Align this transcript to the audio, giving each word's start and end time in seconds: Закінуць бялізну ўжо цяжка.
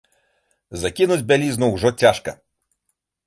Закінуць 0.83 1.27
бялізну 1.31 1.69
ўжо 1.75 1.89
цяжка. 2.05 2.31